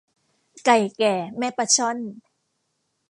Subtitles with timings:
[0.65, 1.97] ไก่แก่แม่ปลาช่อน